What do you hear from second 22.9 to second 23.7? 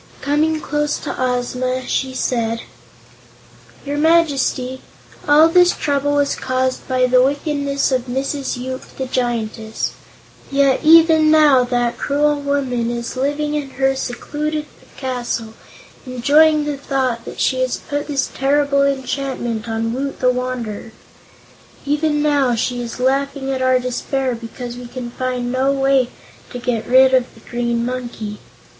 laughing at